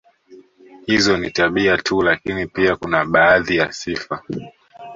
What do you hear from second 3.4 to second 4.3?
ya sifa